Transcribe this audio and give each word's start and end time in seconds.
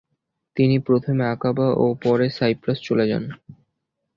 তিনি 0.57 0.75
প্রথমে 0.79 1.23
আকাবা 1.27 1.67
ও 1.75 1.95
পরে 2.03 2.27
সাইপ্রাস 2.37 2.77
চলে 2.87 3.05
যান। 3.07 3.23